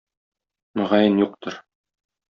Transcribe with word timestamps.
Мөгаен, 0.79 1.21
юктыр. 1.25 1.63